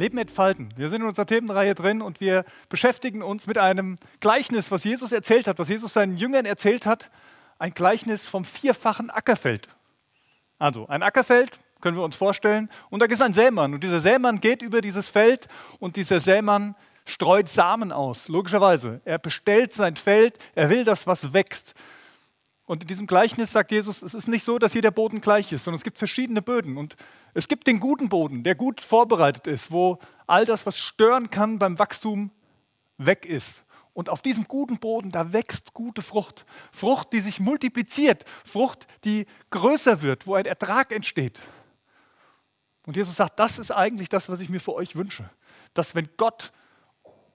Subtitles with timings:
[0.00, 0.70] Leben entfalten.
[0.76, 5.12] Wir sind in unserer Themenreihe drin und wir beschäftigen uns mit einem Gleichnis, was Jesus
[5.12, 7.10] erzählt hat, was Jesus seinen Jüngern erzählt hat.
[7.58, 9.68] Ein Gleichnis vom vierfachen Ackerfeld.
[10.58, 13.74] Also ein Ackerfeld, können wir uns vorstellen, und da ist ein Sämann.
[13.74, 15.48] Und dieser Sämann geht über dieses Feld
[15.78, 16.74] und dieser Sämann
[17.04, 19.00] streut Samen aus, logischerweise.
[19.04, 21.74] Er bestellt sein Feld, er will das, was wächst.
[22.70, 25.64] Und in diesem Gleichnis sagt Jesus, es ist nicht so, dass jeder Boden gleich ist,
[25.64, 26.76] sondern es gibt verschiedene Böden.
[26.76, 26.94] Und
[27.34, 29.98] es gibt den guten Boden, der gut vorbereitet ist, wo
[30.28, 32.30] all das, was stören kann beim Wachstum,
[32.96, 33.64] weg ist.
[33.92, 36.46] Und auf diesem guten Boden, da wächst gute Frucht.
[36.70, 38.24] Frucht, die sich multipliziert.
[38.44, 41.40] Frucht, die größer wird, wo ein Ertrag entsteht.
[42.86, 45.28] Und Jesus sagt, das ist eigentlich das, was ich mir für euch wünsche.
[45.74, 46.52] Dass wenn Gott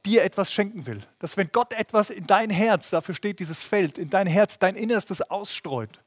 [0.05, 1.01] dir etwas schenken will.
[1.19, 4.75] Dass wenn Gott etwas in dein Herz, dafür steht dieses Feld, in dein Herz, dein
[4.75, 6.01] Innerstes ausstreut,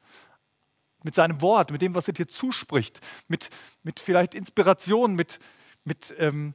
[1.03, 3.51] mit seinem Wort, mit dem, was er dir zuspricht, mit,
[3.83, 5.39] mit vielleicht Inspiration, mit,
[5.85, 6.55] mit ähm,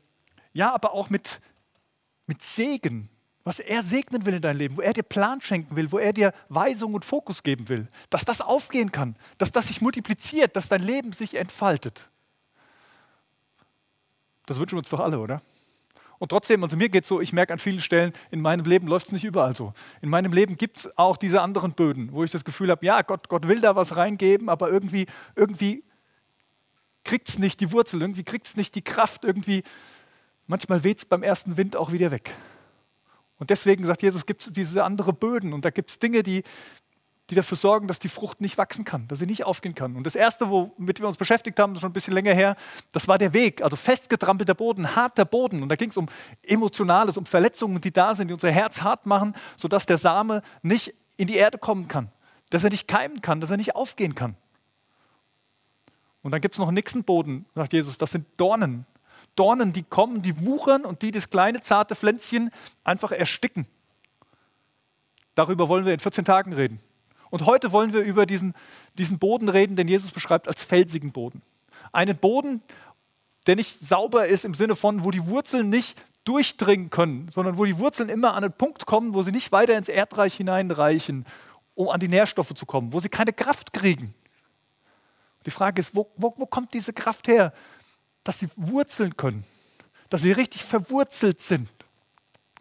[0.54, 1.42] ja, aber auch mit,
[2.28, 3.10] mit Segen,
[3.44, 6.13] was er segnen will in dein Leben, wo er dir Plan schenken will, wo er
[6.13, 10.70] dir Weisung und Fokus geben will, dass das aufgehen kann, dass das sich multipliziert, dass
[10.70, 12.10] dein Leben sich entfaltet.
[14.46, 15.41] Das wünschen wir uns doch alle, oder?
[16.24, 18.88] Und trotzdem, also mir geht es so, ich merke an vielen Stellen, in meinem Leben
[18.88, 19.74] läuft es nicht überall so.
[20.02, 23.02] In meinem Leben gibt es auch diese anderen Böden, wo ich das Gefühl habe, ja,
[23.02, 25.84] Gott, Gott will da was reingeben, aber irgendwie, irgendwie
[27.04, 29.63] kriegt es nicht die Wurzel, irgendwie kriegt es nicht die Kraft, irgendwie,
[30.48, 32.34] manchmal weht es beim ersten Wind auch wieder weg.
[33.38, 36.44] Und deswegen sagt Jesus, gibt es diese anderen Böden und da gibt es Dinge, die,
[37.29, 39.96] die dafür sorgen, dass die Frucht nicht wachsen kann, dass sie nicht aufgehen kann.
[39.96, 42.55] Und das Erste, womit wir uns beschäftigt haben, schon ein bisschen länger her,
[42.91, 45.63] das war der Weg, also festgetrampelter Boden, harter Boden.
[45.63, 46.07] Und da ging es um
[46.41, 50.94] Emotionales, um Verletzungen, die da sind, die unser Herz hart machen, sodass der Same nicht
[51.16, 52.12] in die Erde kommen kann,
[52.49, 54.35] dass er nicht keimen kann, dass er nicht aufgehen kann.
[56.24, 58.85] Und dann gibt es noch einen nächsten Boden, sagt Jesus, das sind Dornen.
[59.35, 62.51] Dornen, die kommen, die wuchern und die das kleine zarte Pflänzchen
[62.84, 63.66] einfach ersticken.
[65.35, 66.79] Darüber wollen wir in 14 Tagen reden.
[67.33, 68.53] Und heute wollen wir über diesen,
[68.95, 71.41] diesen Boden reden, den Jesus beschreibt als felsigen Boden.
[71.91, 72.61] Einen Boden,
[73.47, 77.66] der nicht sauber ist im Sinne von, wo die Wurzeln nicht durchdringen können, sondern wo
[77.66, 81.25] die Wurzeln immer an einen Punkt kommen, wo sie nicht weiter ins Erdreich hineinreichen,
[81.73, 84.13] um an die Nährstoffe zu kommen, wo sie keine Kraft kriegen.
[85.47, 87.51] Die Frage ist, wo, wo, wo kommt diese Kraft her,
[88.23, 89.43] dass sie wurzeln können,
[90.11, 91.67] dass sie richtig verwurzelt sind,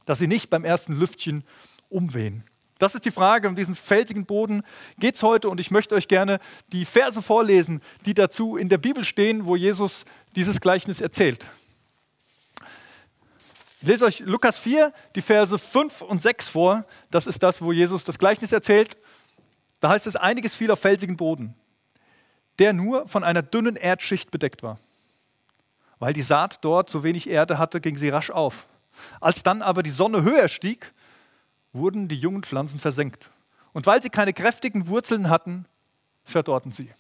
[0.07, 1.45] dass sie nicht beim ersten Lüftchen
[1.91, 2.45] umwehen.
[2.83, 4.65] Das ist die Frage, um diesen felsigen Boden
[4.99, 6.41] geht es heute und ich möchte euch gerne
[6.73, 10.05] die Verse vorlesen, die dazu in der Bibel stehen, wo Jesus
[10.35, 11.47] dieses Gleichnis erzählt.
[13.81, 16.85] Ich lese euch Lukas 4, die Verse 5 und 6 vor.
[17.13, 18.97] Das ist das, wo Jesus das Gleichnis erzählt.
[19.79, 21.55] Da heißt es, einiges fiel auf felsigen Boden,
[22.59, 24.81] der nur von einer dünnen Erdschicht bedeckt war.
[26.01, 28.67] Weil die Saat dort so wenig Erde hatte, ging sie rasch auf.
[29.21, 30.93] Als dann aber die Sonne höher stieg,
[31.73, 33.31] wurden die jungen Pflanzen versenkt.
[33.73, 35.67] Und weil sie keine kräftigen Wurzeln hatten,
[36.25, 36.91] verdorrten sie.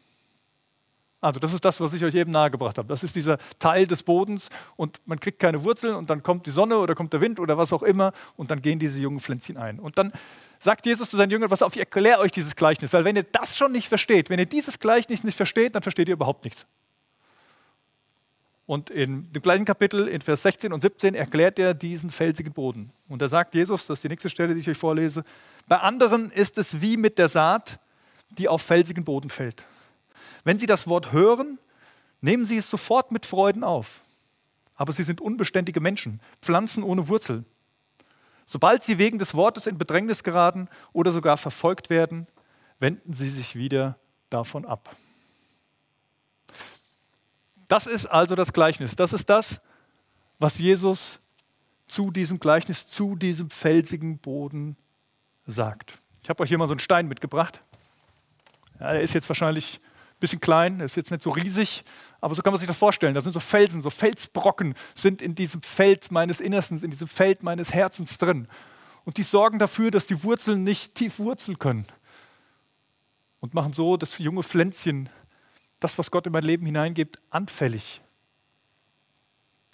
[1.23, 2.89] Also das ist das, was ich euch eben nahegebracht habe.
[2.89, 6.51] Das ist dieser Teil des Bodens und man kriegt keine Wurzeln und dann kommt die
[6.51, 9.57] Sonne oder kommt der Wind oder was auch immer und dann gehen diese jungen Pflänzchen
[9.57, 9.79] ein.
[9.79, 10.11] Und dann
[10.59, 13.23] sagt Jesus zu seinen Jüngern, was auf, ich erkläre euch dieses Gleichnis, weil wenn ihr
[13.23, 16.67] das schon nicht versteht, wenn ihr dieses Gleichnis nicht versteht, dann versteht ihr überhaupt nichts.
[18.73, 22.91] Und in dem gleichen Kapitel, in Vers 16 und 17, erklärt er diesen felsigen Boden.
[23.07, 25.25] Und da sagt Jesus, das ist die nächste Stelle, die ich euch vorlese,
[25.69, 27.79] bei anderen ist es wie mit der Saat,
[28.31, 29.67] die auf felsigen Boden fällt.
[30.45, 31.59] Wenn sie das Wort hören,
[32.23, 34.01] nehmen sie es sofort mit Freuden auf.
[34.77, 37.45] Aber sie sind unbeständige Menschen, Pflanzen ohne Wurzel.
[38.47, 42.27] Sobald sie wegen des Wortes in Bedrängnis geraten oder sogar verfolgt werden,
[42.81, 43.99] wenden sie sich wieder
[44.31, 44.97] davon ab.
[47.73, 48.97] Das ist also das Gleichnis.
[48.97, 49.59] Das ist das,
[50.39, 51.21] was Jesus
[51.87, 54.77] zu diesem Gleichnis, zu diesem felsigen Boden
[55.47, 55.99] sagt.
[56.23, 57.63] Ich habe euch hier mal so einen Stein mitgebracht.
[58.79, 61.83] Ja, der ist jetzt wahrscheinlich ein bisschen klein, der ist jetzt nicht so riesig,
[62.21, 63.15] aber so kann man sich das vorstellen.
[63.15, 67.43] Da sind so Felsen, so Felsbrocken sind in diesem Feld meines Innerstens, in diesem Feld
[67.43, 68.49] meines Herzens drin.
[69.07, 71.87] Und die sorgen dafür, dass die Wurzeln nicht tief wurzeln können.
[73.41, 75.09] Und machen so das junge Pflänzchen
[75.85, 78.03] das, was Gott in mein Leben hineingibt, anfällig.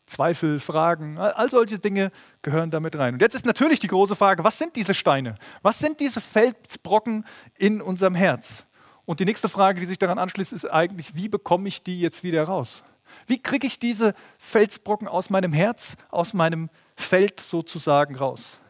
[0.07, 2.11] Zweifel, Fragen, all solche Dinge
[2.43, 3.15] gehören damit rein.
[3.15, 5.37] Und jetzt ist natürlich die große Frage, was sind diese Steine?
[5.63, 7.25] Was sind diese Felsbrocken
[7.57, 8.65] in unserem Herz?
[9.05, 12.23] Und die nächste Frage, die sich daran anschließt, ist eigentlich, wie bekomme ich die jetzt
[12.23, 12.83] wieder raus?
[13.27, 18.61] Wie kriege ich diese Felsbrocken aus meinem Herz, aus meinem Feld sozusagen raus?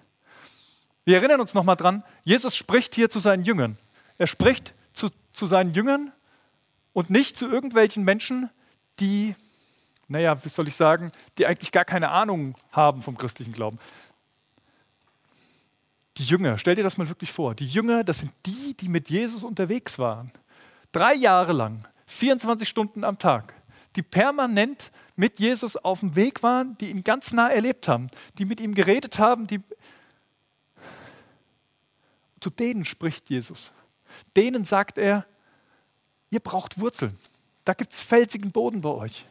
[1.05, 3.79] Wir erinnern uns nochmal dran, Jesus spricht hier zu seinen Jüngern.
[4.19, 6.13] Er spricht zu, zu seinen Jüngern
[6.93, 8.51] und nicht zu irgendwelchen Menschen,
[8.99, 9.35] die
[10.09, 13.79] naja, wie soll ich sagen, die eigentlich gar keine Ahnung haben vom christlichen Glauben.
[16.17, 17.55] Die Jünger, stell dir das mal wirklich vor.
[17.55, 20.33] Die Jünger, das sind die, die mit Jesus unterwegs waren.
[20.91, 23.55] Drei Jahre lang, 24 Stunden am Tag,
[23.95, 28.07] die permanent mit Jesus auf dem Weg waren, die ihn ganz nah erlebt haben,
[28.39, 29.61] die mit ihm geredet haben, die
[32.41, 33.73] zu denen spricht Jesus.
[34.37, 35.27] Denen sagt er,
[36.31, 37.17] ihr braucht Wurzeln.
[37.65, 39.27] Da gibt es felsigen Boden bei euch.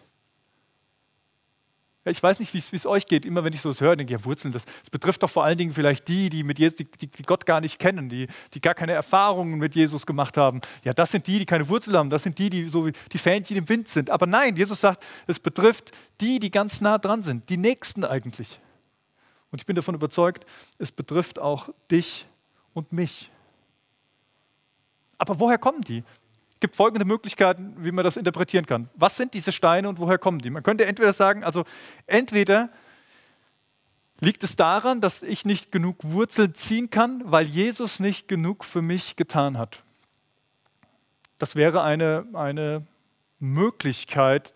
[2.12, 3.26] Ich weiß nicht, wie es euch geht.
[3.26, 5.58] Immer wenn ich sowas höre, denke ich, ja, Wurzeln, das, das, betrifft doch vor allen
[5.58, 8.74] Dingen vielleicht die, die, mit Jesus, die, die Gott gar nicht kennen, die, die gar
[8.74, 10.62] keine Erfahrungen mit Jesus gemacht haben.
[10.84, 12.10] Ja, das sind die, die keine Wurzeln haben.
[12.10, 14.10] Das sind die, die so wie die Fähnchen im Wind sind.
[14.10, 15.92] Aber nein, Jesus sagt, es betrifft
[16.22, 18.60] die, die ganz nah dran sind, die Nächsten eigentlich.
[19.52, 20.46] Und ich bin davon überzeugt,
[20.78, 22.26] es betrifft auch dich
[22.74, 23.32] und mich.
[25.18, 26.04] Aber woher kommen die?
[26.58, 28.90] Es gibt folgende Möglichkeiten, wie man das interpretieren kann.
[28.96, 30.50] Was sind diese Steine und woher kommen die?
[30.50, 31.66] Man könnte entweder sagen, also
[32.08, 32.72] entweder
[34.22, 38.82] liegt es daran, dass ich nicht genug Wurzeln ziehen kann, weil Jesus nicht genug für
[38.82, 39.84] mich getan hat.
[41.38, 42.88] Das wäre eine, eine
[43.38, 44.56] Möglichkeit,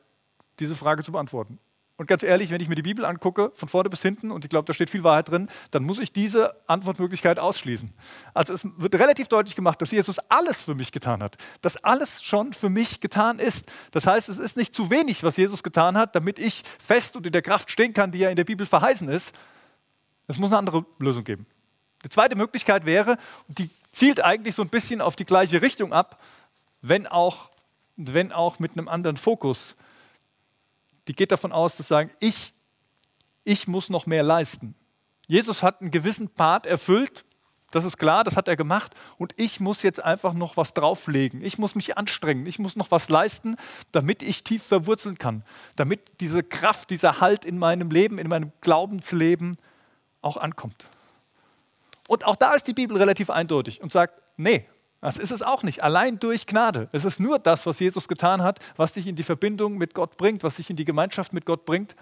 [0.58, 1.60] diese Frage zu beantworten.
[2.02, 4.50] Und ganz ehrlich, wenn ich mir die Bibel angucke, von vorne bis hinten, und ich
[4.50, 7.94] glaube, da steht viel Wahrheit drin, dann muss ich diese Antwortmöglichkeit ausschließen.
[8.34, 12.24] Also es wird relativ deutlich gemacht, dass Jesus alles für mich getan hat, dass alles
[12.24, 13.72] schon für mich getan ist.
[13.92, 17.28] Das heißt, es ist nicht zu wenig, was Jesus getan hat, damit ich fest und
[17.28, 19.36] in der Kraft stehen kann, die ja in der Bibel verheißen ist.
[20.26, 21.46] Es muss eine andere Lösung geben.
[22.04, 26.20] Die zweite Möglichkeit wäre, die zielt eigentlich so ein bisschen auf die gleiche Richtung ab,
[26.82, 27.52] wenn auch,
[27.96, 29.76] wenn auch mit einem anderen Fokus
[31.08, 32.54] die geht davon aus, dass sagen, ich,
[33.44, 34.76] ich muss noch mehr leisten.
[35.28, 37.26] Jesus hat einen gewissen Part erfüllt,
[37.72, 41.42] das ist klar, das hat er gemacht und ich muss jetzt einfach noch was drauflegen.
[41.42, 43.56] Ich muss mich anstrengen, ich muss noch was leisten,
[43.94, 45.44] damit ich tief verwurzeln kann,
[45.78, 49.56] damit diese Kraft, dieser Halt in meinem Leben, in meinem Glaubensleben
[50.22, 50.86] auch ankommt.
[52.10, 54.68] Und auch da ist die Bibel relativ eindeutig und sagt, nee,
[55.02, 55.84] das ist es auch nicht.
[55.84, 56.88] Allein durch Gnade.
[56.92, 60.16] Es ist nur das, was Jesus getan hat, was dich in die Verbindung mit Gott
[60.16, 61.96] bringt, was dich in die Gemeinschaft mit Gott bringt.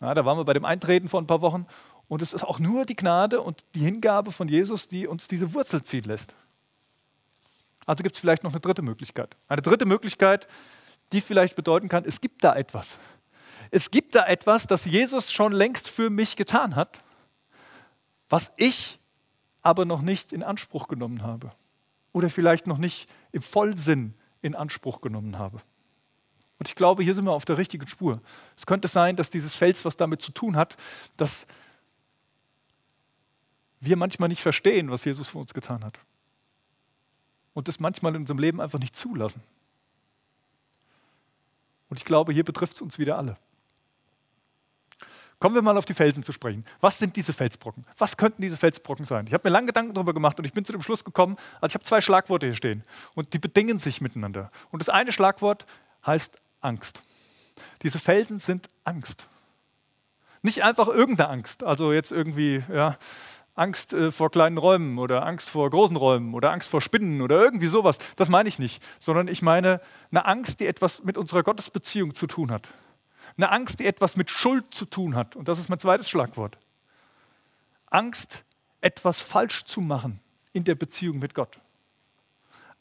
[0.00, 1.66] Ja, da waren wir bei dem Eintreten vor ein paar Wochen.
[2.08, 5.54] Und es ist auch nur die Gnade und die Hingabe von Jesus, die uns diese
[5.54, 6.34] Wurzel ziehen lässt.
[7.86, 9.36] Also gibt es vielleicht noch eine dritte Möglichkeit.
[9.46, 10.48] Eine dritte Möglichkeit,
[11.12, 12.98] die vielleicht bedeuten kann, es gibt da etwas.
[13.70, 16.98] Es gibt da etwas, das Jesus schon längst für mich getan hat,
[18.28, 18.98] was ich
[19.62, 21.52] aber noch nicht in Anspruch genommen habe
[22.12, 25.60] oder vielleicht noch nicht im Vollsinn in Anspruch genommen habe.
[26.58, 28.20] Und ich glaube, hier sind wir auf der richtigen Spur.
[28.56, 30.76] Es könnte sein, dass dieses Fels was damit zu tun hat,
[31.16, 31.46] dass
[33.80, 35.98] wir manchmal nicht verstehen, was Jesus für uns getan hat.
[37.54, 39.42] Und das manchmal in unserem Leben einfach nicht zulassen.
[41.88, 43.36] Und ich glaube, hier betrifft es uns wieder alle.
[45.40, 46.66] Kommen wir mal auf die Felsen zu sprechen.
[46.82, 47.86] Was sind diese Felsbrocken?
[47.96, 49.26] Was könnten diese Felsbrocken sein?
[49.26, 51.72] Ich habe mir lange Gedanken darüber gemacht und ich bin zu dem Schluss gekommen, also
[51.72, 52.84] ich habe zwei Schlagworte hier stehen
[53.14, 54.52] und die bedingen sich miteinander.
[54.70, 55.64] Und das eine Schlagwort
[56.06, 57.00] heißt Angst.
[57.82, 59.28] Diese Felsen sind Angst.
[60.42, 62.98] Nicht einfach irgendeine Angst, also jetzt irgendwie ja,
[63.54, 67.40] Angst äh, vor kleinen Räumen oder Angst vor großen Räumen oder Angst vor Spinnen oder
[67.40, 67.98] irgendwie sowas.
[68.16, 72.26] Das meine ich nicht, sondern ich meine eine Angst, die etwas mit unserer Gottesbeziehung zu
[72.26, 72.68] tun hat.
[73.36, 75.36] Eine Angst, die etwas mit Schuld zu tun hat.
[75.36, 76.58] Und das ist mein zweites Schlagwort.
[77.86, 78.44] Angst,
[78.80, 80.20] etwas falsch zu machen
[80.52, 81.60] in der Beziehung mit Gott.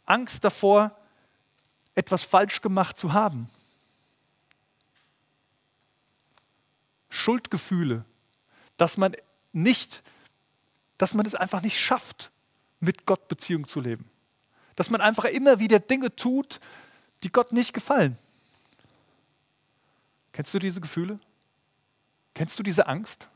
[0.06, 0.96] Angst davor,
[1.96, 3.50] etwas falsch gemacht zu haben.
[7.10, 8.06] Schuldgefühle,
[8.78, 9.16] dass man
[9.52, 10.04] nicht,
[10.98, 12.32] dass man es einfach nicht schafft,
[12.80, 14.10] mit Gott Beziehung zu leben.
[14.76, 16.60] Dass man einfach immer wieder Dinge tut,
[17.24, 18.18] die Gott nicht gefallen.
[20.32, 21.20] Kennst du diese Gefühle?
[22.34, 23.28] Kennst du diese Angst?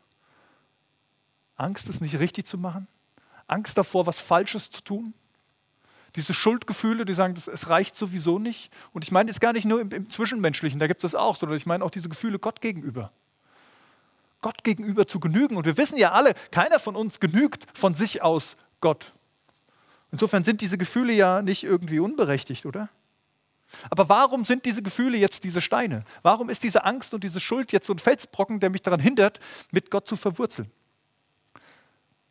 [1.55, 2.87] Angst, es nicht richtig zu machen?
[3.47, 5.13] Angst davor, was Falsches zu tun?
[6.15, 8.71] Diese Schuldgefühle, die sagen, es reicht sowieso nicht.
[8.91, 11.35] Und ich meine es gar nicht nur im, im Zwischenmenschlichen, da gibt es das auch,
[11.35, 13.11] sondern ich meine auch diese Gefühle Gott gegenüber.
[14.41, 15.57] Gott gegenüber zu genügen.
[15.57, 19.13] Und wir wissen ja alle, keiner von uns genügt von sich aus Gott.
[20.11, 22.89] Insofern sind diese Gefühle ja nicht irgendwie unberechtigt, oder?
[23.89, 26.05] Aber warum sind diese Gefühle jetzt diese Steine?
[26.21, 29.39] Warum ist diese Angst und diese Schuld jetzt so ein Felsbrocken, der mich daran hindert,
[29.71, 30.71] mit Gott zu verwurzeln?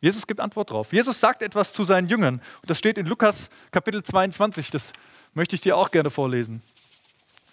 [0.03, 0.91] Jesus gibt Antwort drauf.
[0.91, 2.41] Jesus sagt etwas zu seinen Jüngern.
[2.61, 4.69] Und das steht in Lukas Kapitel 22.
[4.71, 4.91] Das
[5.33, 6.61] möchte ich dir auch gerne vorlesen.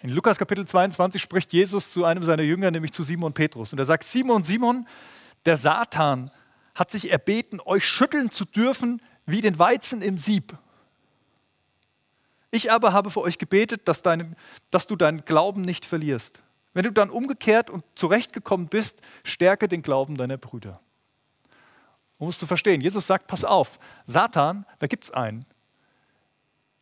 [0.01, 3.71] In Lukas Kapitel 22 spricht Jesus zu einem seiner Jünger, nämlich zu Simon Petrus.
[3.71, 4.87] Und er sagt, Simon, Simon,
[5.45, 6.31] der Satan
[6.75, 10.57] hat sich erbeten, euch schütteln zu dürfen wie den Weizen im Sieb.
[12.51, 14.35] Ich aber habe für euch gebetet, dass, dein,
[14.69, 16.39] dass du deinen Glauben nicht verlierst.
[16.73, 20.79] Wenn du dann umgekehrt und zurechtgekommen bist, stärke den Glauben deiner Brüder.
[22.17, 25.45] Um es zu verstehen, Jesus sagt, pass auf, Satan, da gibt es einen,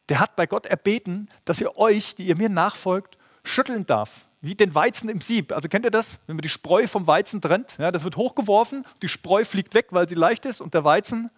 [0.09, 4.55] der hat bei Gott erbeten, dass ihr euch, die ihr mir nachfolgt, schütteln darf, wie
[4.55, 5.51] den Weizen im Sieb.
[5.53, 6.19] Also kennt ihr das?
[6.25, 9.87] Wenn man die Spreu vom Weizen trennt, ja, das wird hochgeworfen, die Spreu fliegt weg,
[9.91, 11.29] weil sie leicht ist und der Weizen,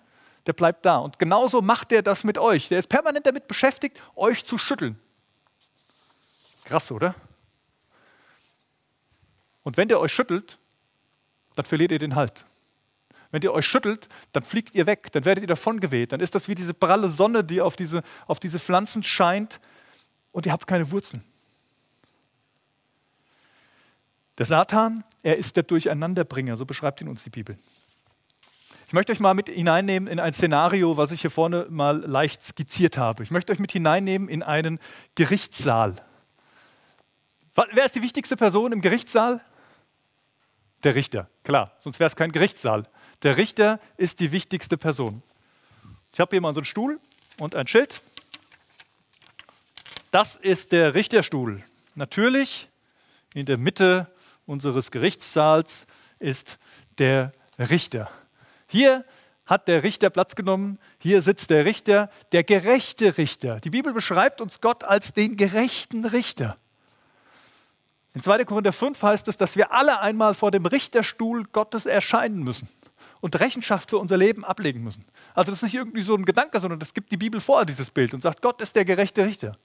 [0.45, 0.97] der bleibt da.
[0.97, 2.69] Und genauso macht er das mit euch.
[2.69, 4.99] Der ist permanent damit beschäftigt, euch zu schütteln.
[6.63, 7.15] Krass, oder?
[9.63, 10.57] Und wenn der euch schüttelt,
[11.55, 12.45] dann verliert ihr den Halt.
[13.31, 16.11] Wenn ihr euch schüttelt, dann fliegt ihr weg, dann werdet ihr davongeweht.
[16.11, 19.59] Dann ist das wie diese pralle Sonne, die auf diese, auf diese Pflanzen scheint
[20.31, 21.23] und ihr habt keine Wurzeln.
[24.37, 27.57] Der Satan, er ist der Durcheinanderbringer, so beschreibt ihn uns die Bibel.
[28.91, 32.43] Ich möchte euch mal mit hineinnehmen in ein Szenario, was ich hier vorne mal leicht
[32.43, 33.23] skizziert habe.
[33.23, 34.79] Ich möchte euch mit hineinnehmen in einen
[35.15, 35.95] Gerichtssaal.
[37.71, 39.39] Wer ist die wichtigste Person im Gerichtssaal?
[40.83, 42.83] Der Richter, klar, sonst wäre es kein Gerichtssaal.
[43.23, 45.23] Der Richter ist die wichtigste Person.
[46.11, 46.99] Ich habe hier mal so einen Stuhl
[47.39, 48.03] und ein Schild.
[50.11, 51.63] Das ist der Richterstuhl.
[51.95, 52.67] Natürlich
[53.35, 54.13] in der Mitte
[54.45, 55.87] unseres Gerichtssaals
[56.19, 56.59] ist
[56.97, 58.11] der Richter.
[58.71, 59.03] Hier
[59.45, 60.79] hat der Richter Platz genommen.
[60.97, 63.59] Hier sitzt der Richter, der gerechte Richter.
[63.59, 66.55] Die Bibel beschreibt uns Gott als den gerechten Richter.
[68.13, 68.45] In 2.
[68.45, 72.69] Korinther 5 heißt es, dass wir alle einmal vor dem Richterstuhl Gottes erscheinen müssen
[73.19, 75.03] und Rechenschaft für unser Leben ablegen müssen.
[75.33, 77.91] Also das ist nicht irgendwie so ein Gedanke, sondern das gibt die Bibel vor, dieses
[77.91, 79.57] Bild, und sagt, Gott ist der gerechte Richter.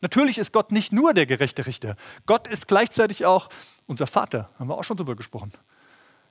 [0.00, 1.94] Natürlich ist Gott nicht nur der gerechte Richter.
[2.24, 3.50] Gott ist gleichzeitig auch
[3.86, 5.52] unser Vater, haben wir auch schon darüber gesprochen.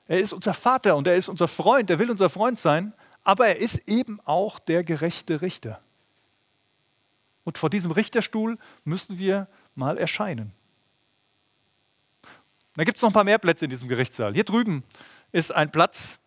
[0.09, 3.45] Er ist unser Vater und er ist unser Freund, er will unser Freund sein, aber
[3.45, 5.79] er ist eben auch der gerechte Richter.
[7.43, 10.51] Und vor diesem Richterstuhl müssen wir mal erscheinen.
[12.73, 14.33] Da gibt es noch ein paar mehr Plätze in diesem Gerichtssaal.
[14.33, 14.83] Hier drüben
[15.31, 16.17] ist ein Platz,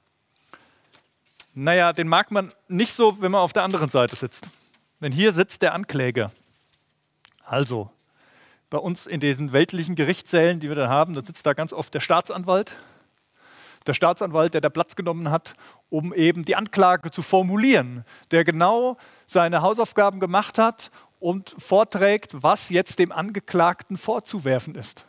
[1.52, 4.46] naja, den mag man nicht so, wenn man auf der anderen Seite sitzt.
[5.00, 6.30] Denn hier sitzt der Ankläger.
[7.44, 7.90] Also,
[8.70, 11.92] bei uns in diesen weltlichen Gerichtssälen, die wir da haben, da sitzt da ganz oft
[11.92, 12.76] der Staatsanwalt.
[13.86, 15.54] Der Staatsanwalt, der da Platz genommen hat,
[15.90, 18.96] um eben die Anklage zu formulieren, der genau
[19.26, 25.04] seine Hausaufgaben gemacht hat und vorträgt, was jetzt dem Angeklagten vorzuwerfen ist.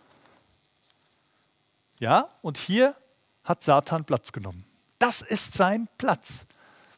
[2.00, 2.96] Ja, und hier
[3.44, 4.66] hat Satan Platz genommen.
[5.00, 6.46] Das ist sein Platz.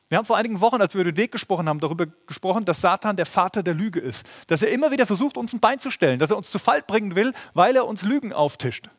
[0.09, 3.15] Wir haben vor einigen Wochen, als wir über Weg gesprochen haben, darüber gesprochen, dass Satan
[3.15, 4.23] der Vater der Lüge ist.
[4.47, 6.83] Dass er immer wieder versucht, uns ein Bein zu stellen, dass er uns zu Fall
[6.83, 8.89] bringen will, weil er uns Lügen auftischt.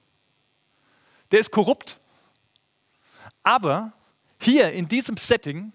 [1.31, 2.01] Der ist korrupt.
[3.47, 3.93] Aber
[4.41, 5.73] hier in diesem Setting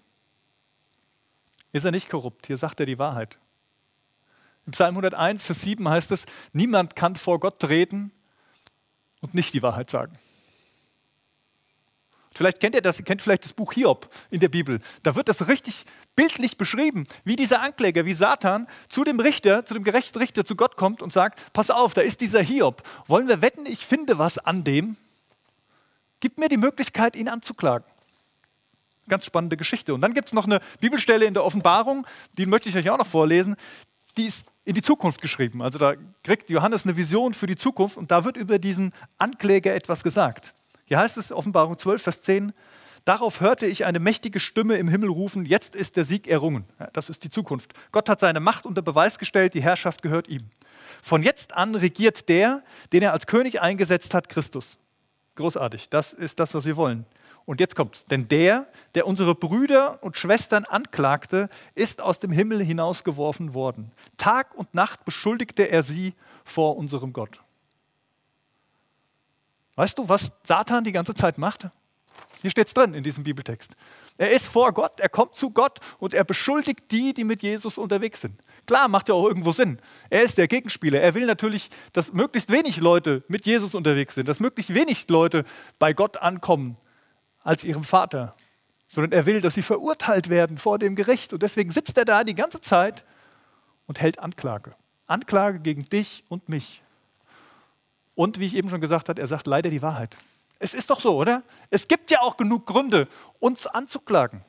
[1.72, 2.46] ist er nicht korrupt.
[2.46, 3.38] Hier sagt er die Wahrheit.
[4.66, 8.12] Im Psalm 101, Vers 7 heißt es, niemand kann vor Gott treten
[9.22, 10.18] und nicht die Wahrheit sagen.
[12.34, 14.78] Vielleicht kennt ihr das, ihr kennt vielleicht das Buch Hiob in der Bibel.
[15.02, 19.72] Da wird das richtig bildlich beschrieben, wie dieser Ankläger, wie Satan zu dem Richter, zu
[19.72, 22.82] dem gerechten Richter, zu Gott kommt und sagt: Pass auf, da ist dieser Hiob.
[23.06, 24.98] Wollen wir wetten, ich finde was an dem?
[26.22, 27.84] Gib mir die Möglichkeit, ihn anzuklagen.
[29.08, 29.92] Ganz spannende Geschichte.
[29.92, 32.06] Und dann gibt es noch eine Bibelstelle in der Offenbarung,
[32.38, 33.56] die möchte ich euch auch noch vorlesen.
[34.16, 35.62] Die ist in die Zukunft geschrieben.
[35.62, 39.74] Also da kriegt Johannes eine Vision für die Zukunft und da wird über diesen Ankläger
[39.74, 40.54] etwas gesagt.
[40.84, 42.52] Hier heißt es Offenbarung 12, Vers 10,
[43.04, 46.66] Darauf hörte ich eine mächtige Stimme im Himmel rufen, jetzt ist der Sieg errungen.
[46.92, 47.72] Das ist die Zukunft.
[47.90, 50.50] Gott hat seine Macht unter Beweis gestellt, die Herrschaft gehört ihm.
[51.02, 52.62] Von jetzt an regiert der,
[52.92, 54.78] den er als König eingesetzt hat, Christus.
[55.42, 57.04] Großartig, das ist das, was wir wollen.
[57.46, 62.62] Und jetzt kommt, denn der, der unsere Brüder und Schwestern anklagte, ist aus dem Himmel
[62.62, 63.90] hinausgeworfen worden.
[64.16, 67.42] Tag und Nacht beschuldigte er sie vor unserem Gott.
[69.74, 71.70] Weißt du, was Satan die ganze Zeit macht?
[72.40, 73.72] Hier steht es drin in diesem Bibeltext.
[74.18, 77.78] Er ist vor Gott, er kommt zu Gott und er beschuldigt die, die mit Jesus
[77.78, 78.40] unterwegs sind.
[78.66, 79.78] Klar, macht ja auch irgendwo Sinn.
[80.10, 81.00] Er ist der Gegenspieler.
[81.00, 85.44] Er will natürlich, dass möglichst wenig Leute mit Jesus unterwegs sind, dass möglichst wenig Leute
[85.78, 86.76] bei Gott ankommen
[87.42, 88.36] als ihrem Vater,
[88.88, 91.32] sondern er will, dass sie verurteilt werden vor dem Gericht.
[91.32, 93.04] Und deswegen sitzt er da die ganze Zeit
[93.86, 94.74] und hält Anklage.
[95.06, 96.82] Anklage gegen dich und mich.
[98.14, 100.16] Und wie ich eben schon gesagt habe, er sagt leider die Wahrheit.
[100.62, 101.42] Es ist doch so, oder?
[101.70, 103.08] Es gibt ja auch genug Gründe,
[103.40, 104.44] uns anzuklagen.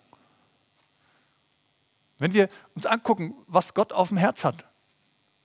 [2.20, 4.66] Wenn wir uns angucken, was Gott auf dem Herz hat,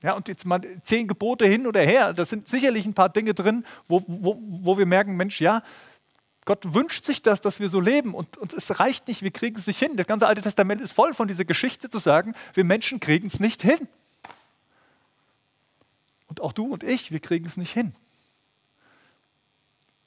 [0.03, 3.33] ja, und jetzt mal zehn Gebote hin oder her, da sind sicherlich ein paar Dinge
[3.33, 5.63] drin, wo, wo, wo wir merken, Mensch, ja,
[6.45, 9.59] Gott wünscht sich das, dass wir so leben und, und es reicht nicht, wir kriegen
[9.59, 9.97] es nicht hin.
[9.97, 13.41] Das ganze Alte Testament ist voll von dieser Geschichte zu sagen, wir Menschen kriegen es
[13.41, 13.89] nicht hin.
[16.27, 17.95] Und auch du und ich, wir kriegen es nicht hin.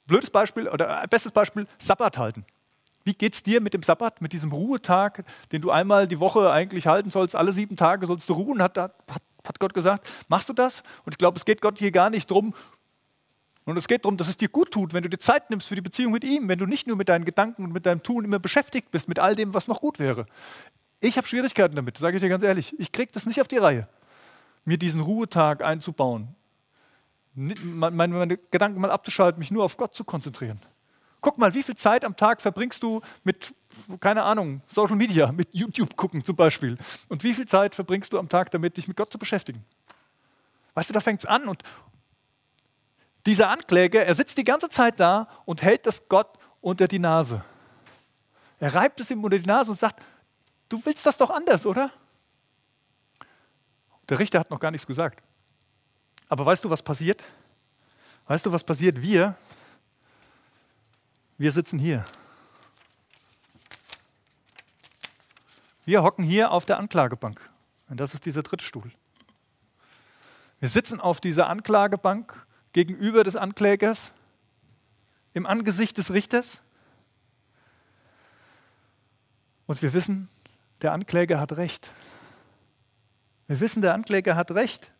[0.06, 2.44] Blödes Beispiel oder bestes Beispiel, Sabbat halten.
[3.04, 6.50] Wie geht es dir mit dem Sabbat, mit diesem Ruhetag, den du einmal die Woche
[6.50, 7.34] eigentlich halten sollst?
[7.34, 10.08] Alle sieben Tage sollst du ruhen, hat, hat, hat Gott gesagt.
[10.28, 10.82] Machst du das?
[11.04, 12.54] Und ich glaube, es geht Gott hier gar nicht drum.
[13.64, 15.76] Und es geht darum, dass es dir gut tut, wenn du dir Zeit nimmst für
[15.76, 18.24] die Beziehung mit ihm, wenn du nicht nur mit deinen Gedanken und mit deinem Tun
[18.24, 20.26] immer beschäftigt bist, mit all dem, was noch gut wäre.
[21.00, 22.74] Ich habe Schwierigkeiten damit, sage ich dir ganz ehrlich.
[22.78, 23.88] Ich kriege das nicht auf die Reihe,
[24.64, 26.34] mir diesen Ruhetag einzubauen.
[27.34, 30.60] Meine, meine Gedanken mal abzuschalten, mich nur auf Gott zu konzentrieren.
[31.22, 33.54] Guck mal, wie viel Zeit am Tag verbringst du mit,
[34.00, 36.76] keine Ahnung, Social Media, mit YouTube gucken zum Beispiel.
[37.08, 39.64] Und wie viel Zeit verbringst du am Tag damit, dich mit Gott zu beschäftigen?
[40.74, 41.48] Weißt du, da fängt es an.
[41.48, 41.62] Und
[43.24, 47.44] dieser Ankläger, er sitzt die ganze Zeit da und hält das Gott unter die Nase.
[48.58, 50.04] Er reibt es ihm unter die Nase und sagt,
[50.68, 51.92] du willst das doch anders, oder?
[54.08, 55.22] Der Richter hat noch gar nichts gesagt.
[56.32, 57.22] Aber weißt du, was passiert?
[58.26, 59.02] Weißt du, was passiert?
[59.02, 59.36] Wir,
[61.36, 62.06] wir sitzen hier.
[65.84, 67.38] Wir hocken hier auf der Anklagebank.
[67.90, 68.90] Und das ist dieser Drittstuhl.
[70.58, 74.10] Wir sitzen auf dieser Anklagebank gegenüber des Anklägers,
[75.34, 76.62] im Angesicht des Richters.
[79.66, 80.30] Und wir wissen,
[80.80, 81.90] der Ankläger hat recht.
[83.48, 84.90] Wir wissen, der Ankläger hat recht.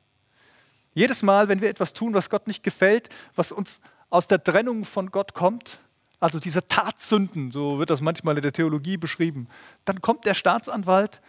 [0.95, 3.81] Jedes Mal, wenn wir etwas tun, was Gott nicht gefällt, was uns
[4.11, 5.81] aus der Trennung von Gott kommt,
[6.21, 9.49] also diese Tatsünden, so wird das manchmal in der Theologie beschrieben,
[9.85, 11.21] dann kommt der Staatsanwalt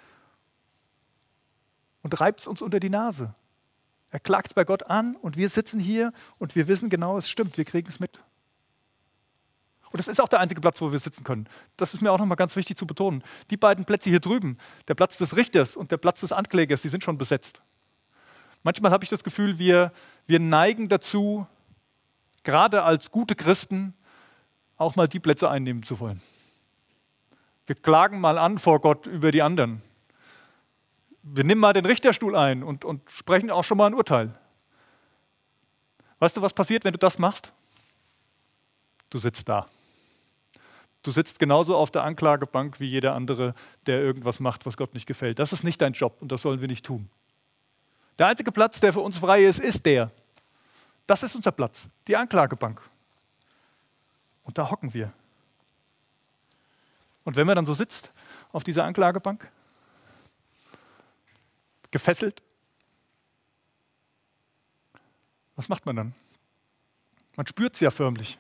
[2.01, 3.34] und reibt es uns unter die Nase.
[4.12, 7.58] Er klagt bei Gott an und wir sitzen hier und wir wissen genau, es stimmt,
[7.58, 8.20] wir kriegen es mit.
[9.89, 11.48] Und das ist auch der einzige Platz, wo wir sitzen können.
[11.77, 13.24] Das ist mir auch nochmal ganz wichtig zu betonen.
[13.50, 16.89] Die beiden Plätze hier drüben, der Platz des Richters und der Platz des Anklägers, die
[16.89, 17.62] sind schon besetzt.
[18.63, 19.91] Manchmal habe ich das Gefühl, wir,
[20.25, 21.46] wir neigen dazu,
[22.43, 23.93] gerade als gute Christen,
[24.77, 26.22] auch mal die Plätze einnehmen zu wollen.
[27.65, 29.82] Wir klagen mal an vor Gott über die anderen.
[31.21, 34.34] Wir nehmen mal den Richterstuhl ein und, und sprechen auch schon mal ein Urteil.
[36.19, 37.52] Weißt du, was passiert, wenn du das machst?
[39.10, 39.67] Du sitzt da.
[41.04, 43.54] Du sitzt genauso auf der Anklagebank wie jeder andere,
[43.86, 45.38] der irgendwas macht, was Gott nicht gefällt.
[45.39, 47.10] Das ist nicht dein Job und das sollen wir nicht tun.
[48.17, 50.12] Der einzige Platz, der für uns frei ist, ist der.
[51.08, 52.82] Das ist unser Platz, die Anklagebank.
[54.43, 55.12] Und da hocken wir.
[57.23, 58.12] Und wenn man dann so sitzt
[58.52, 59.49] auf dieser Anklagebank,
[61.91, 62.41] gefesselt,
[65.56, 66.15] was macht man dann?
[67.36, 68.38] Man spürt es ja förmlich.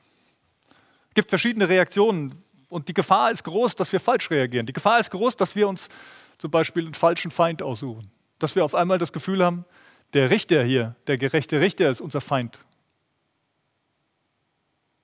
[1.09, 4.65] Es gibt verschiedene Reaktionen und die Gefahr ist groß, dass wir falsch reagieren.
[4.65, 5.89] Die Gefahr ist groß, dass wir uns
[6.37, 8.11] zum Beispiel einen falschen Feind aussuchen.
[8.43, 9.63] Dass wir auf einmal das Gefühl haben,
[10.11, 12.59] der Richter hier, der gerechte Richter ist unser Feind.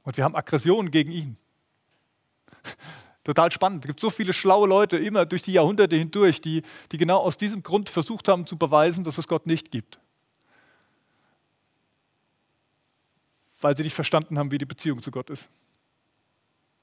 [0.04, 1.38] Und wir haben Aggressionen gegen ihn.
[3.23, 3.86] Total spannend.
[3.86, 7.38] Es gibt so viele schlaue Leute immer durch die Jahrhunderte hindurch, die, die genau aus
[7.38, 10.02] diesem Grund versucht haben zu beweisen, dass es Gott nicht gibt.
[13.62, 15.47] Weil sie nicht verstanden haben, wie die Beziehung zu Gott ist.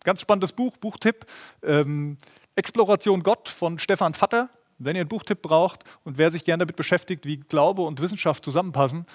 [0.04, 1.26] Ganz spannendes Buch, Buchtipp.
[1.62, 2.16] Ähm,
[2.54, 4.48] Exploration Gott von Stefan Vatter.
[4.78, 8.44] Wenn ihr einen Buchtipp braucht und wer sich gerne damit beschäftigt, wie Glaube und Wissenschaft
[8.44, 9.06] zusammenpassen,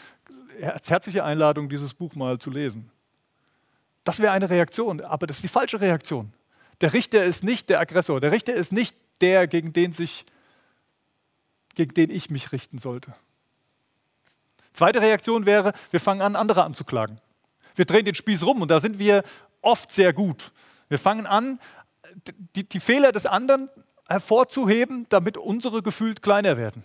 [0.59, 2.89] herzliche Einladung, dieses Buch mal zu lesen.
[4.03, 6.33] Das wäre eine Reaktion, aber das ist die falsche Reaktion.
[6.81, 8.19] Der Richter ist nicht der Aggressor.
[8.19, 10.25] Der Richter ist nicht der, gegen den, sich,
[11.75, 13.13] gegen den ich mich richten sollte.
[14.73, 17.19] Zweite Reaktion wäre, wir fangen an, andere anzuklagen.
[17.75, 19.23] Wir drehen den Spieß rum und da sind wir
[19.61, 20.51] oft sehr gut.
[20.89, 21.59] Wir fangen an,
[22.55, 23.69] die, die Fehler des anderen
[24.11, 26.83] hervorzuheben, damit unsere gefühlt kleiner werden.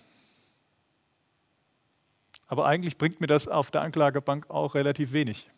[2.48, 5.48] Aber eigentlich bringt mir das auf der Anklagebank auch relativ wenig.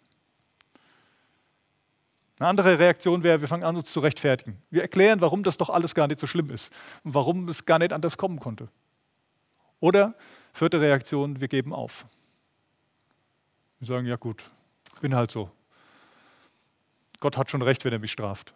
[2.38, 4.62] Eine andere Reaktion wäre, wir fangen an, uns zu rechtfertigen.
[4.70, 7.78] Wir erklären, warum das doch alles gar nicht so schlimm ist und warum es gar
[7.78, 8.68] nicht anders kommen konnte.
[9.80, 10.14] Oder
[10.52, 12.06] vierte Reaktion, wir geben auf.
[13.80, 14.44] Wir sagen, ja gut,
[14.94, 15.50] ich bin halt so.
[17.20, 18.54] Gott hat schon recht, wenn er mich straft.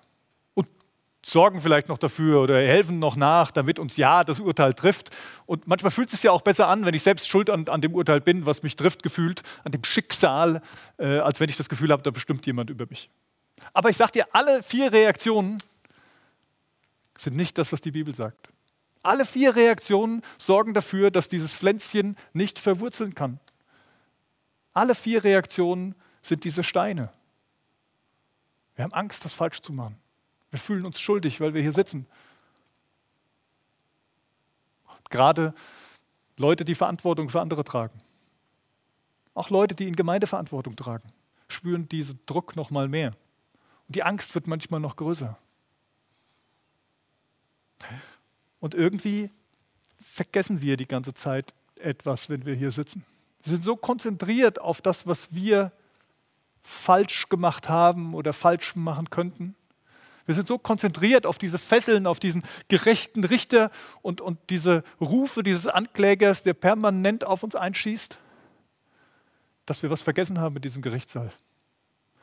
[1.25, 5.11] Sorgen vielleicht noch dafür oder helfen noch nach, damit uns ja das Urteil trifft.
[5.47, 7.81] Und manchmal fühlt es sich ja auch besser an, wenn ich selbst schuld an, an
[7.81, 10.63] dem Urteil bin, was mich trifft, gefühlt, an dem Schicksal,
[10.99, 13.09] äh, als wenn ich das Gefühl habe, da bestimmt jemand über mich.
[13.73, 15.59] Aber ich sage dir, alle vier Reaktionen
[17.17, 18.49] sind nicht das, was die Bibel sagt.
[19.03, 23.39] Alle vier Reaktionen sorgen dafür, dass dieses Pflänzchen nicht verwurzeln kann.
[24.73, 27.13] Alle vier Reaktionen sind diese Steine.
[28.75, 30.02] Wir haben Angst, das falsch zu machen.
[30.53, 32.07] Wir fühlen uns schuldig, weil wir hier sitzen.
[35.09, 35.55] Gerade
[36.37, 37.99] Leute, die Verantwortung für andere tragen.
[39.35, 41.09] Auch Leute, die in Gemeindeverantwortung tragen,
[41.49, 43.17] spüren diesen Druck noch mal mehr.
[43.89, 45.39] Die Angst wird manchmal noch größer.
[48.61, 49.31] Und irgendwie
[49.97, 53.05] vergessen wir die ganze Zeit etwas, wenn wir hier sitzen.
[53.43, 55.73] Wir sind so konzentriert auf das, was wir
[56.63, 59.57] falsch gemacht haben oder falsch machen könnten.
[60.27, 63.71] Wir sind so konzentriert auf diese Fesseln, auf diesen gerechten Richter
[64.03, 68.17] und, und diese Rufe dieses Anklägers, der permanent auf uns einschießt,
[69.67, 71.33] dass wir was vergessen haben mit diesem Gerichtssaal.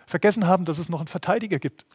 [0.06, 1.86] Vergessen haben, dass es noch einen Verteidiger gibt.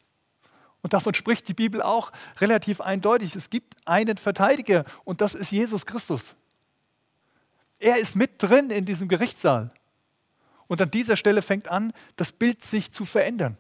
[0.83, 3.35] Und davon spricht die Bibel auch relativ eindeutig.
[3.35, 6.35] Es gibt einen Verteidiger und das ist Jesus Christus.
[7.79, 9.73] Er ist mit drin in diesem Gerichtssaal.
[10.67, 13.57] Und an dieser Stelle fängt an, das Bild sich zu verändern.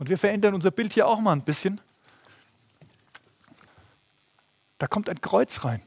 [0.00, 1.78] Und wir verändern unser Bild hier auch mal ein bisschen.
[4.78, 5.82] Da kommt ein Kreuz rein.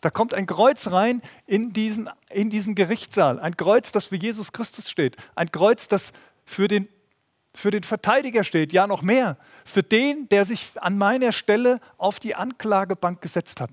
[0.00, 3.38] Da kommt ein Kreuz rein in diesen, in diesen Gerichtssaal.
[3.38, 5.16] Ein Kreuz, das für Jesus Christus steht.
[5.36, 6.12] Ein Kreuz, das
[6.44, 6.88] für den,
[7.54, 8.72] für den Verteidiger steht.
[8.72, 9.38] Ja, noch mehr.
[9.64, 13.70] Für den, der sich an meiner Stelle auf die Anklagebank gesetzt hat.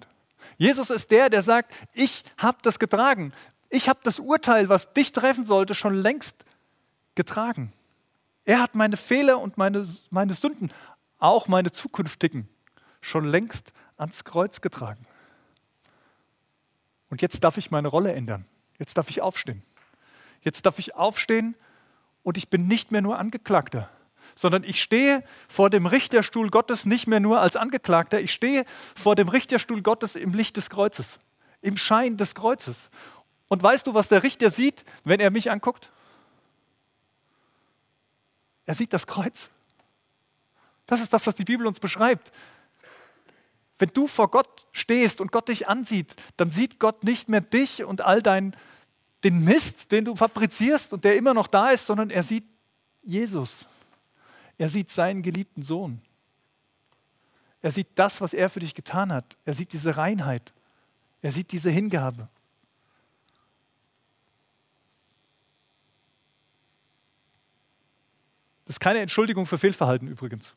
[0.57, 3.33] Jesus ist der, der sagt, ich habe das getragen.
[3.69, 6.45] Ich habe das Urteil, was dich treffen sollte, schon längst
[7.15, 7.73] getragen.
[8.45, 10.71] Er hat meine Fehler und meine, meine Sünden,
[11.19, 12.47] auch meine zukünftigen,
[13.01, 15.05] schon längst ans Kreuz getragen.
[17.09, 18.45] Und jetzt darf ich meine Rolle ändern.
[18.77, 19.63] Jetzt darf ich aufstehen.
[20.41, 21.55] Jetzt darf ich aufstehen
[22.23, 23.89] und ich bin nicht mehr nur Angeklagter
[24.35, 29.15] sondern ich stehe vor dem Richterstuhl Gottes nicht mehr nur als Angeklagter, ich stehe vor
[29.15, 31.19] dem Richterstuhl Gottes im Licht des Kreuzes,
[31.61, 32.89] im Schein des Kreuzes.
[33.47, 35.89] Und weißt du, was der Richter sieht, wenn er mich anguckt?
[38.65, 39.49] Er sieht das Kreuz.
[40.85, 42.31] Das ist das, was die Bibel uns beschreibt.
[43.77, 47.83] Wenn du vor Gott stehst und Gott dich ansieht, dann sieht Gott nicht mehr dich
[47.83, 48.55] und all dein,
[49.23, 52.45] den Mist, den du fabrizierst und der immer noch da ist, sondern er sieht
[53.03, 53.65] Jesus.
[54.57, 56.01] Er sieht seinen geliebten Sohn.
[57.61, 59.37] Er sieht das, was er für dich getan hat.
[59.43, 60.53] Er sieht diese Reinheit.
[61.21, 62.29] Er sieht diese Hingabe.
[68.65, 70.53] Das ist keine Entschuldigung für Fehlverhalten übrigens.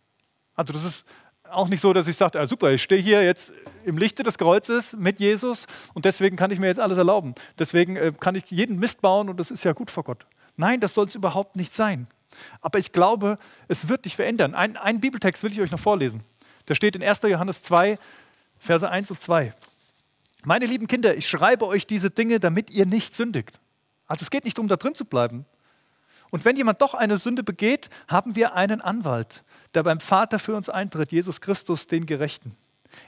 [0.55, 1.05] Also das ist
[1.51, 3.53] auch nicht so, dass ich sage, ah, super, ich stehe hier jetzt
[3.85, 7.35] im Lichte des Kreuzes mit Jesus und deswegen kann ich mir jetzt alles erlauben.
[7.59, 10.27] Deswegen äh, kann ich jeden Mist bauen und das ist ja gut vor Gott.
[10.57, 12.09] Nein, das soll es überhaupt nicht sein.
[12.61, 14.55] Aber ich glaube, es wird dich verändern.
[14.55, 16.23] Ein, einen Bibeltext will ich euch noch vorlesen.
[16.69, 17.23] Der steht in 1.
[17.23, 17.99] Johannes 2,
[18.59, 19.55] Verse 1 und 2.
[20.45, 23.59] Meine lieben Kinder, ich schreibe euch diese Dinge, damit ihr nicht sündigt.
[24.07, 25.47] Also es geht nicht darum, da drin zu bleiben.
[26.31, 30.55] Und wenn jemand doch eine Sünde begeht, haben wir einen Anwalt, der beim Vater für
[30.55, 32.57] uns eintritt, Jesus Christus, den Gerechten.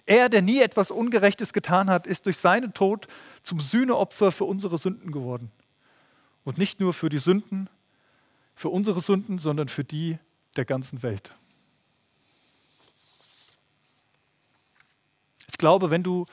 [0.06, 3.06] Er, der nie etwas Ungerechtes getan hat, ist durch seinen Tod
[3.42, 5.50] zum Sühneopfer für unsere Sünden geworden.
[6.44, 7.68] Und nicht nur für die Sünden,
[8.54, 10.18] für unsere Sünden, sondern für die
[10.56, 11.30] der ganzen Welt.
[15.48, 16.24] Ich glaube, wenn du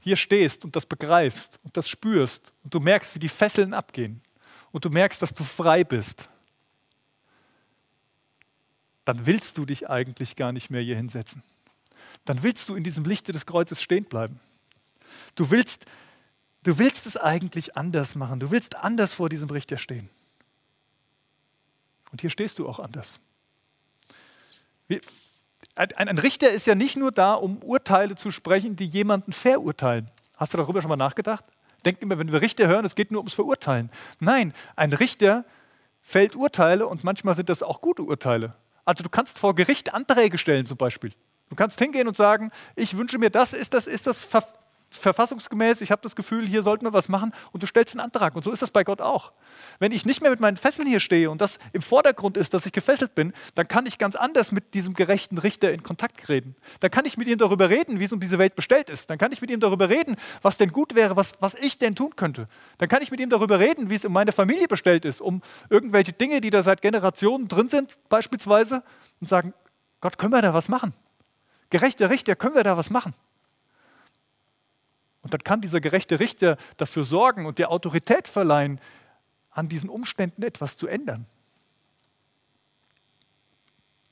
[0.00, 4.20] hier stehst und das begreifst und das spürst und du merkst, wie die Fesseln abgehen
[4.74, 6.28] und du merkst, dass du frei bist,
[9.04, 11.44] dann willst du dich eigentlich gar nicht mehr hier hinsetzen.
[12.24, 14.40] Dann willst du in diesem Lichte des Kreuzes stehen bleiben.
[15.36, 15.84] Du willst,
[16.64, 18.40] du willst es eigentlich anders machen.
[18.40, 20.10] Du willst anders vor diesem Richter stehen.
[22.10, 23.20] Und hier stehst du auch anders.
[25.76, 30.10] Ein Richter ist ja nicht nur da, um Urteile zu sprechen, die jemanden verurteilen.
[30.36, 31.44] Hast du darüber schon mal nachgedacht?
[31.84, 33.90] Denk immer, wenn wir Richter hören, es geht nur ums Verurteilen.
[34.20, 35.44] Nein, ein Richter
[36.00, 38.54] fällt Urteile und manchmal sind das auch gute Urteile.
[38.84, 41.12] Also du kannst vor Gericht Anträge stellen zum Beispiel.
[41.48, 44.22] Du kannst hingehen und sagen, ich wünsche mir das, ist das, ist das
[44.96, 48.34] verfassungsgemäß, ich habe das Gefühl, hier sollten wir was machen und du stellst einen Antrag.
[48.36, 49.32] Und so ist das bei Gott auch.
[49.78, 52.66] Wenn ich nicht mehr mit meinen Fesseln hier stehe und das im Vordergrund ist, dass
[52.66, 56.56] ich gefesselt bin, dann kann ich ganz anders mit diesem gerechten Richter in Kontakt reden.
[56.80, 59.10] Dann kann ich mit ihm darüber reden, wie es um diese Welt bestellt ist.
[59.10, 61.94] Dann kann ich mit ihm darüber reden, was denn gut wäre, was, was ich denn
[61.94, 62.48] tun könnte.
[62.78, 65.42] Dann kann ich mit ihm darüber reden, wie es um meine Familie bestellt ist, um
[65.70, 68.82] irgendwelche Dinge, die da seit Generationen drin sind, beispielsweise,
[69.20, 69.54] und sagen,
[70.00, 70.92] Gott, können wir da was machen?
[71.70, 73.14] Gerechter Richter, können wir da was machen?
[75.24, 78.78] Und dann kann dieser gerechte Richter dafür sorgen und dir Autorität verleihen,
[79.50, 81.24] an diesen Umständen etwas zu ändern.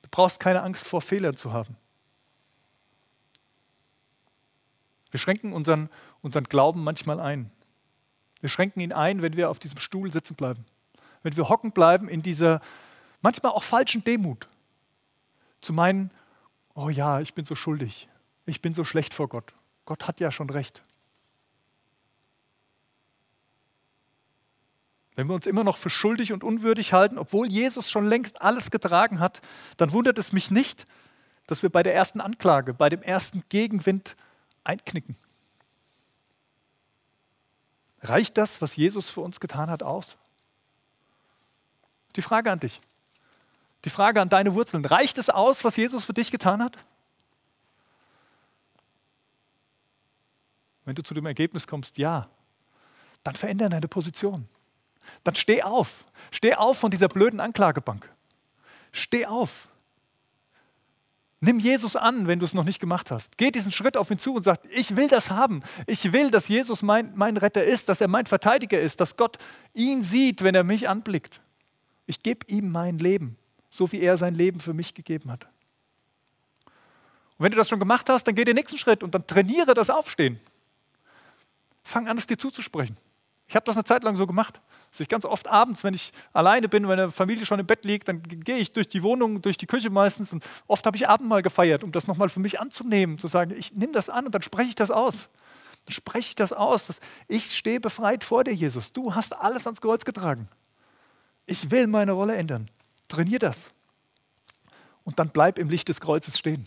[0.00, 1.76] Du brauchst keine Angst vor Fehlern zu haben.
[5.10, 5.90] Wir schränken unseren,
[6.22, 7.52] unseren Glauben manchmal ein.
[8.40, 10.64] Wir schränken ihn ein, wenn wir auf diesem Stuhl sitzen bleiben.
[11.22, 12.62] Wenn wir hocken bleiben in dieser
[13.20, 14.48] manchmal auch falschen Demut.
[15.60, 16.10] Zu meinen,
[16.74, 18.08] oh ja, ich bin so schuldig.
[18.46, 19.52] Ich bin so schlecht vor Gott.
[19.84, 20.82] Gott hat ja schon recht.
[25.14, 28.70] Wenn wir uns immer noch für schuldig und unwürdig halten, obwohl Jesus schon längst alles
[28.70, 29.40] getragen hat,
[29.76, 30.86] dann wundert es mich nicht,
[31.46, 34.16] dass wir bei der ersten Anklage, bei dem ersten Gegenwind
[34.64, 35.16] einknicken.
[38.02, 40.16] Reicht das, was Jesus für uns getan hat, aus?
[42.16, 42.80] Die Frage an dich.
[43.84, 44.84] Die Frage an deine Wurzeln.
[44.84, 46.76] Reicht es aus, was Jesus für dich getan hat?
[50.84, 52.28] Wenn du zu dem Ergebnis kommst, ja,
[53.22, 54.48] dann verändere deine Position.
[55.24, 56.06] Dann steh auf.
[56.30, 58.10] Steh auf von dieser blöden Anklagebank.
[58.92, 59.68] Steh auf.
[61.44, 63.36] Nimm Jesus an, wenn du es noch nicht gemacht hast.
[63.36, 65.62] Geh diesen Schritt auf ihn zu und sag, ich will das haben.
[65.88, 69.38] Ich will, dass Jesus mein, mein Retter ist, dass er mein Verteidiger ist, dass Gott
[69.74, 71.40] ihn sieht, wenn er mich anblickt.
[72.06, 73.36] Ich gebe ihm mein Leben,
[73.70, 75.48] so wie er sein Leben für mich gegeben hat.
[77.38, 79.74] Und wenn du das schon gemacht hast, dann geh den nächsten Schritt und dann trainiere
[79.74, 80.38] das Aufstehen.
[81.82, 82.96] Fang an, es dir zuzusprechen.
[83.52, 86.10] Ich habe das eine Zeit lang so gemacht, dass ich ganz oft abends, wenn ich
[86.32, 89.42] alleine bin, wenn eine Familie schon im Bett liegt, dann gehe ich durch die Wohnung,
[89.42, 92.60] durch die Küche meistens und oft habe ich Abendmahl gefeiert, um das nochmal für mich
[92.60, 95.28] anzunehmen, zu sagen, ich nehme das an und dann spreche ich das aus.
[95.84, 98.94] Dann spreche ich das aus, dass ich stehe befreit vor dir, Jesus.
[98.94, 100.48] Du hast alles ans Kreuz getragen.
[101.44, 102.70] Ich will meine Rolle ändern.
[103.08, 103.70] Trainier das.
[105.04, 106.66] Und dann bleib im Licht des Kreuzes stehen.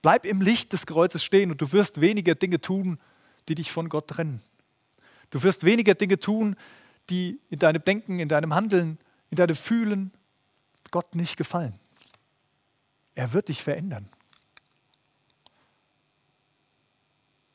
[0.00, 3.00] Bleib im Licht des Kreuzes stehen und du wirst weniger Dinge tun,
[3.48, 4.44] die dich von Gott trennen.
[5.30, 6.56] Du wirst weniger Dinge tun,
[7.08, 8.98] die in deinem Denken, in deinem Handeln,
[9.30, 10.12] in deinem Fühlen
[10.90, 11.78] Gott nicht gefallen.
[13.14, 14.08] Er wird dich verändern.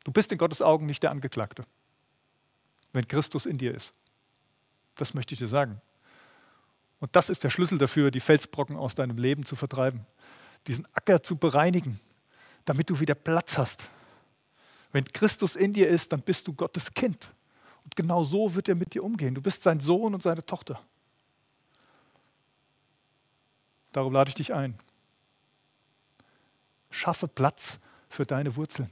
[0.03, 1.65] Du bist in Gottes Augen nicht der Angeklagte,
[2.93, 3.93] wenn Christus in dir ist.
[4.95, 5.81] Das möchte ich dir sagen.
[6.99, 10.05] Und das ist der Schlüssel dafür, die Felsbrocken aus deinem Leben zu vertreiben,
[10.67, 11.99] diesen Acker zu bereinigen,
[12.63, 13.89] damit du wieder Platz hast.
[14.91, 17.29] Wenn Christus in dir ist, dann bist du Gottes Kind.
[17.85, 19.35] Und genau so wird er mit dir umgehen.
[19.35, 20.81] Du bist sein Sohn und seine Tochter.
[23.93, 24.77] Darum lade ich dich ein.
[26.89, 28.89] Schaffe Platz für deine Wurzeln.